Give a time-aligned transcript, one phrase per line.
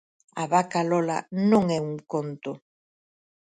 [0.43, 1.19] A vaca Lola
[1.51, 2.51] non é un conto.